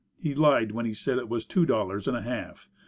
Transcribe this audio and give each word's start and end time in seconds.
He 0.17 0.33
lied 0.33 0.71
when 0.71 0.87
he 0.87 0.95
said 0.95 1.19
it 1.19 1.29
was 1.29 1.45
two 1.45 1.63
dollars 1.63 2.07
and 2.07 2.17
a 2.17 2.23
half. 2.23 2.67